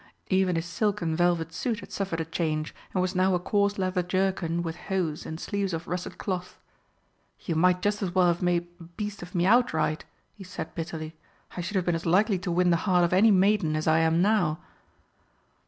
[0.31, 3.77] Even his silk and velvet suit had suffered a change and was now a coarse
[3.77, 6.57] leather jerkin with hose and sleeves of russet cloth.
[7.41, 10.03] "You might just as well have made a beast of me outright!"
[10.33, 11.15] he said bitterly.
[11.55, 13.99] "I should have been as likely to win the heart of any maiden as I
[13.99, 14.57] am now."